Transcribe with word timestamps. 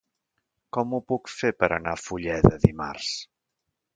Com 0.77 0.95
ho 0.97 0.99
puc 1.11 1.29
fer 1.41 1.51
per 1.59 1.69
anar 1.77 1.93
a 1.97 2.01
Fulleda 2.05 2.57
dimarts? 2.65 3.13